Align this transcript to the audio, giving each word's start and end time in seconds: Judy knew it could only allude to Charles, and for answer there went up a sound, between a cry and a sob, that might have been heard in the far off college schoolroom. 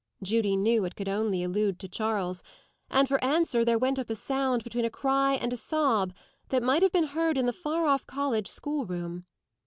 Judy 0.23 0.55
knew 0.57 0.83
it 0.85 0.95
could 0.95 1.07
only 1.07 1.43
allude 1.43 1.77
to 1.77 1.87
Charles, 1.87 2.41
and 2.89 3.07
for 3.07 3.23
answer 3.23 3.63
there 3.63 3.77
went 3.77 3.99
up 3.99 4.09
a 4.09 4.15
sound, 4.15 4.63
between 4.63 4.83
a 4.83 4.89
cry 4.89 5.33
and 5.35 5.53
a 5.53 5.55
sob, 5.55 6.11
that 6.49 6.63
might 6.63 6.81
have 6.81 6.91
been 6.91 7.03
heard 7.13 7.37
in 7.37 7.45
the 7.45 7.53
far 7.53 7.85
off 7.85 8.07
college 8.07 8.47
schoolroom. 8.47 9.27